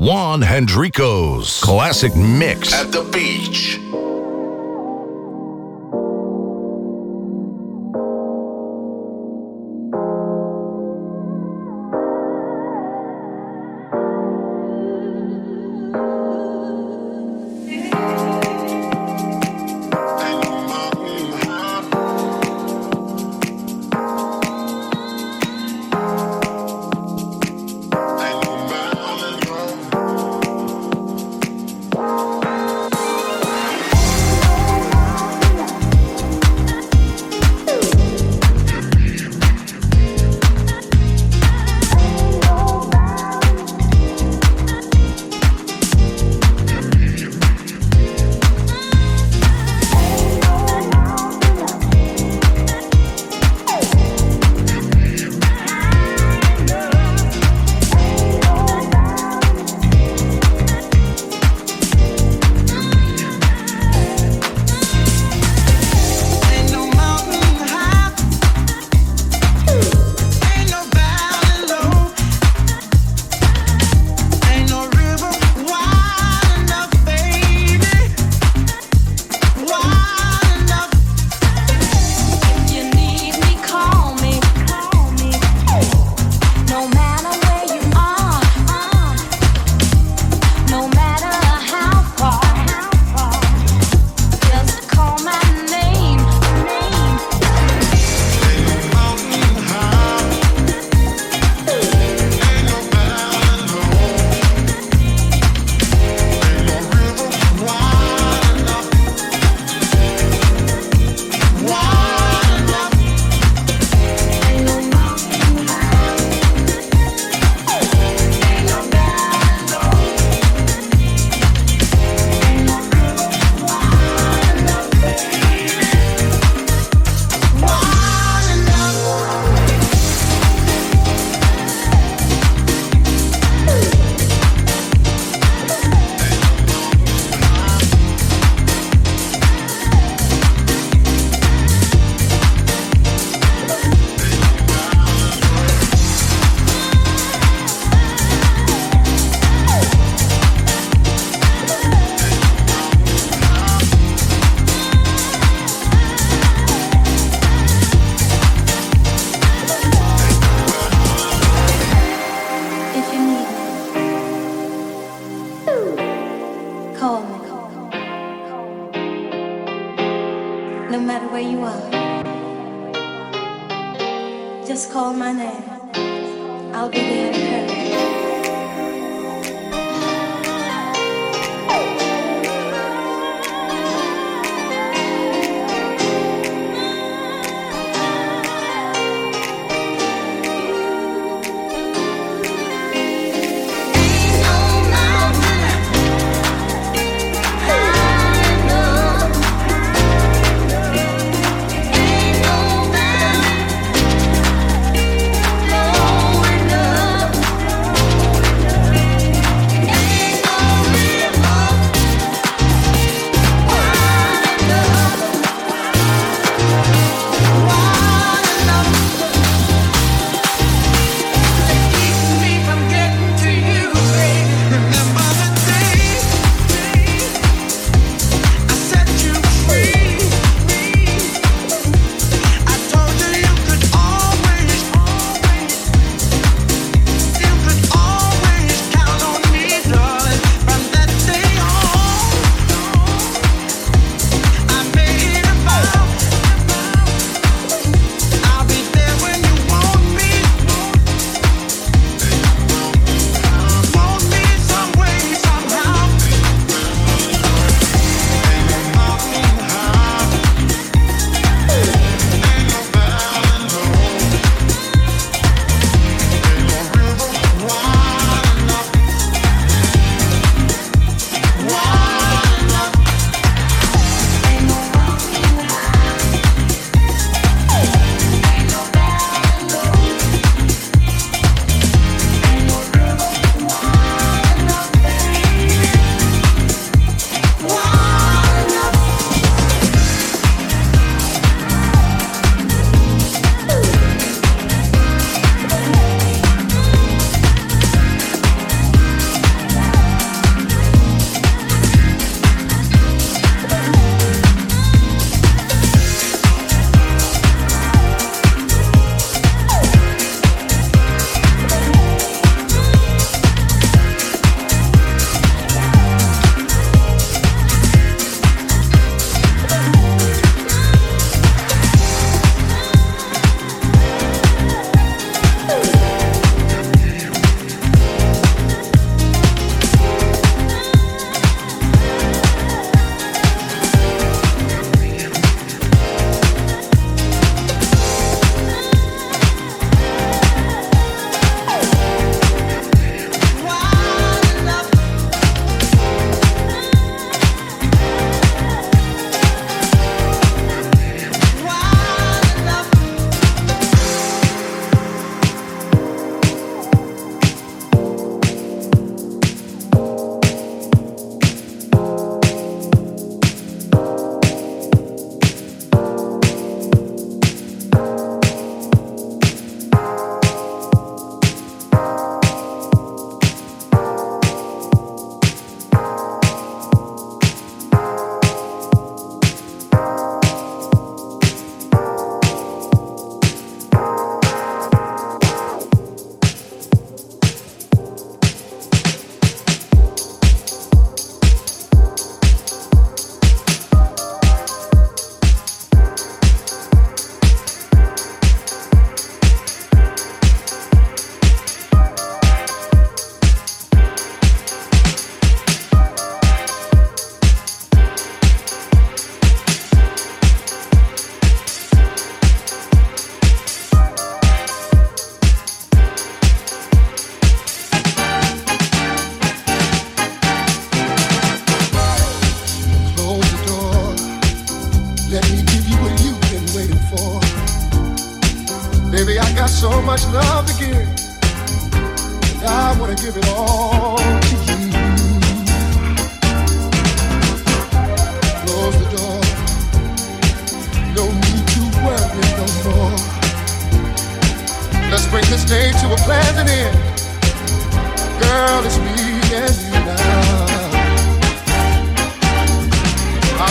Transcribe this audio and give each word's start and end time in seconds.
Juan 0.00 0.40
Hendrico's 0.40 1.60
classic 1.60 2.16
mix 2.16 2.72
at 2.72 2.90
the 2.90 3.02
beach. 3.12 3.78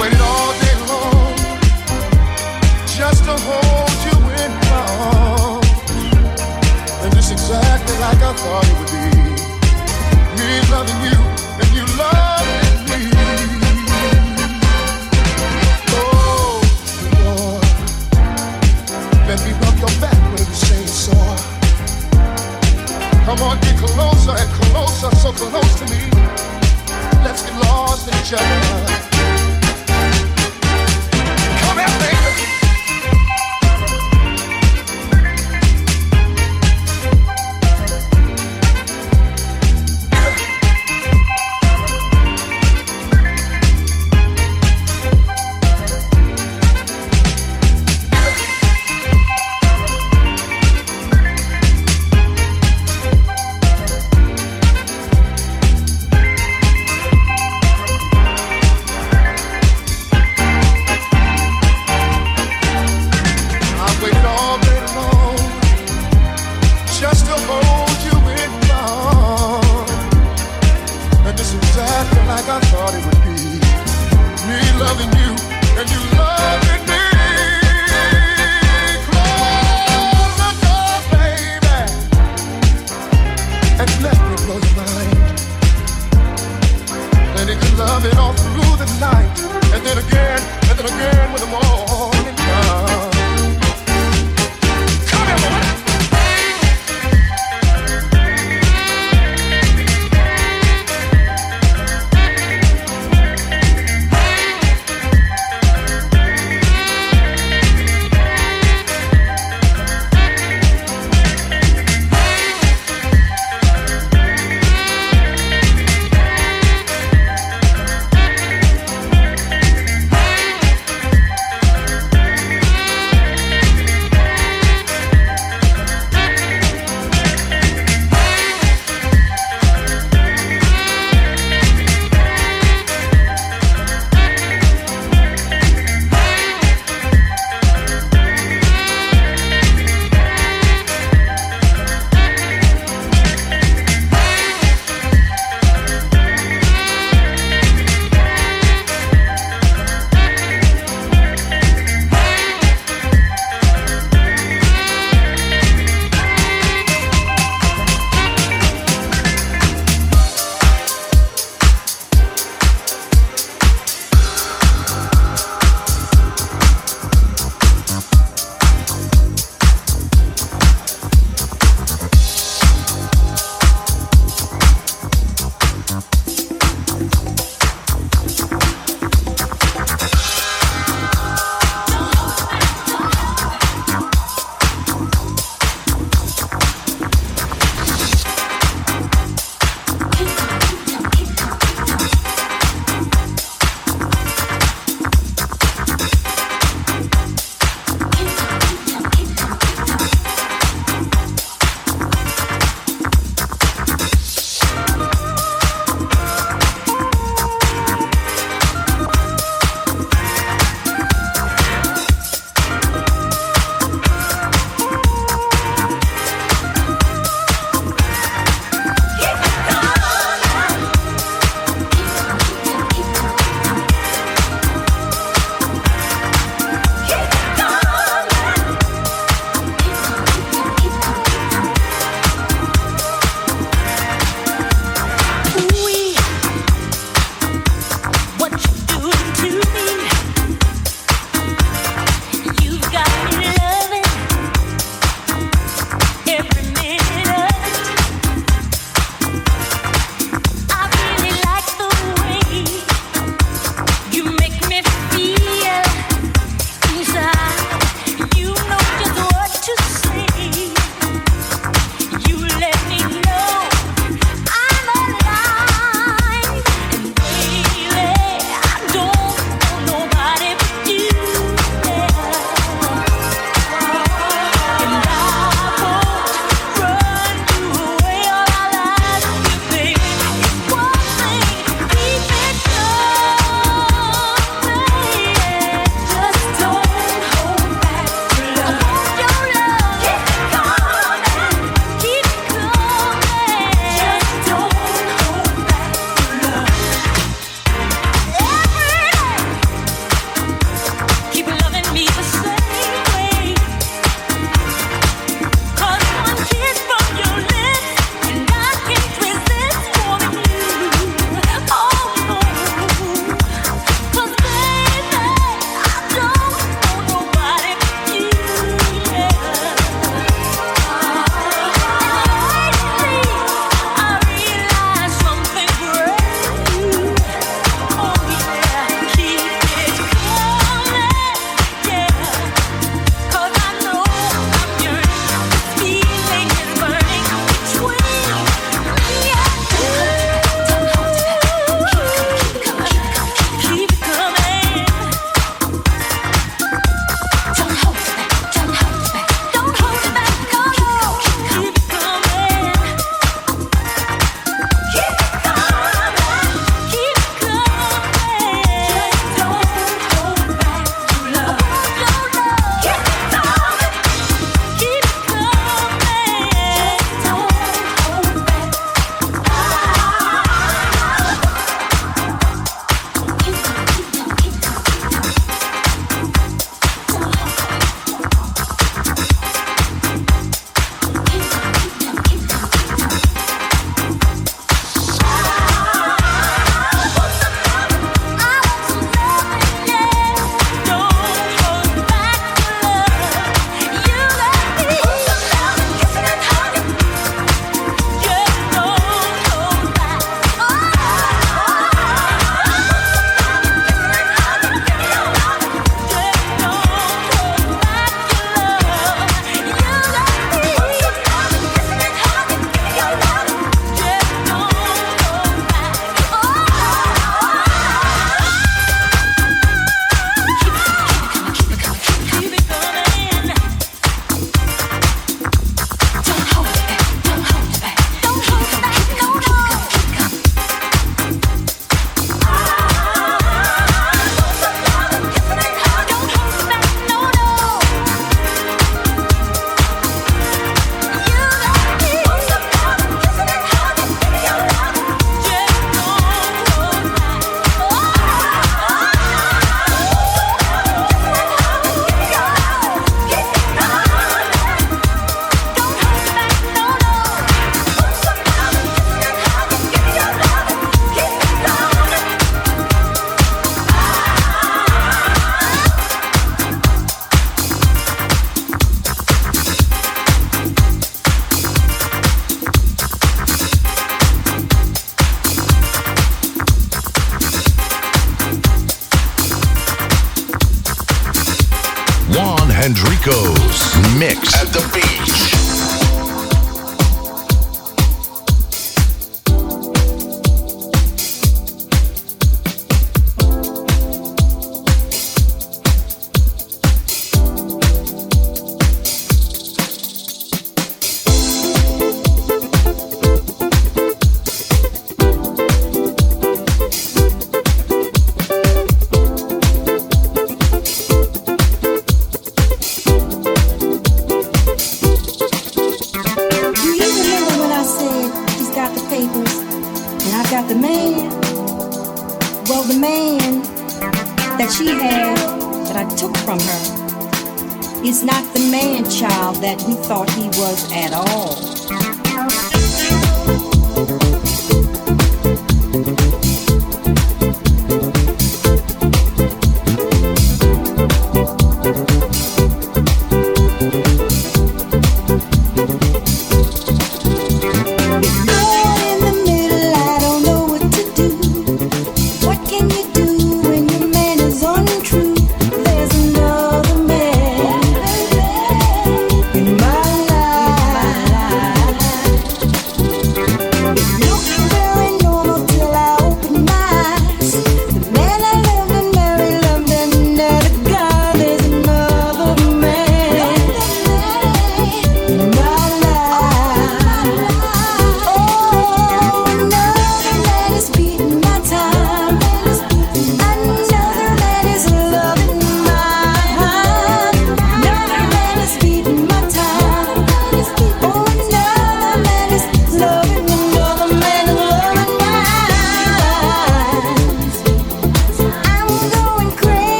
Waited 0.00 0.20
all 0.20 0.52
day 0.64 0.76
long 0.88 1.36
just 2.86 3.22
to 3.24 3.36
hold 3.48 3.98
you 4.08 4.16
in 4.42 4.52
my 4.64 4.82
arms. 5.12 5.68
And 7.02 7.12
it's 7.18 7.30
exactly 7.30 7.96
like 7.98 8.20
I 8.30 8.32
thought 8.40 8.64
it 8.70 8.76
would 8.78 8.92
be. 8.96 9.08
Me 10.38 10.50
loving 10.72 11.00
you 11.04 11.20
and 11.60 11.70
you 11.76 11.84
loving 12.00 12.80
me. 12.88 13.00
Oh, 15.92 16.62
your 19.80 19.94
back 20.00 20.20
when 20.32 20.46
you 20.48 20.86
sore. 20.86 21.36
Come 23.26 23.40
on, 23.42 23.60
get 23.60 23.76
closer 23.76 24.34
and 24.40 24.50
closer, 24.60 25.10
so 25.16 25.30
close 25.32 25.74
to 25.80 25.84
me. 25.92 26.02
Let's 27.22 27.42
get 27.42 27.54
lost 27.64 28.08
in 28.08 28.14
each 28.14 28.32
other. 28.32 29.19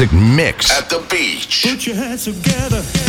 Classic 0.00 0.18
mix 0.18 0.70
at 0.70 0.88
the 0.88 0.98
beach. 1.10 1.66
Put 1.68 1.86
your 1.86 1.96
hands 1.96 2.24
together. 2.24 2.99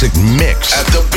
One 0.00 0.36
day 0.38 0.54
out 0.76 0.94
of 0.94 1.07